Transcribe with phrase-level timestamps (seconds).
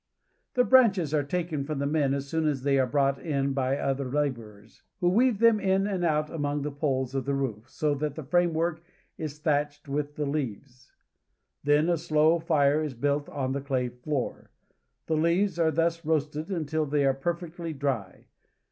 [0.55, 3.77] The branches are taken from the men as soon as they are brought in by
[3.77, 7.93] other laborers, who weave them in and out among the poles of the roof, so
[7.93, 8.83] that the framework
[9.19, 10.91] is thatched with the leaves.
[11.63, 14.47] Then a slow fire is built on the clay floor, and
[15.05, 18.25] the leaves are thus roasted until they are perfectly dry.